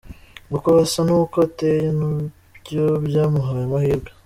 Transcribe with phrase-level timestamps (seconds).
[0.55, 4.09] Uko asa n'uko ateye nabyo byamuhaye amahirwe.